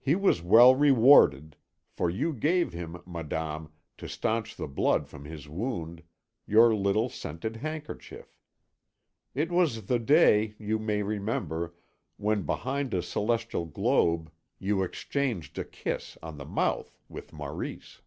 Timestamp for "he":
0.00-0.16